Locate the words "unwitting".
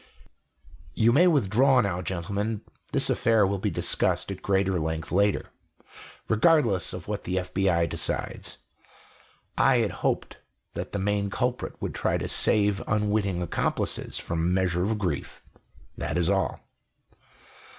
12.87-13.43